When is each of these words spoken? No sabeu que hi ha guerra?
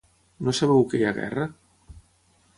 No 0.47 0.53
sabeu 0.59 0.81
que 0.93 1.01
hi 1.03 1.05
ha 1.09 1.13
guerra? 1.19 1.47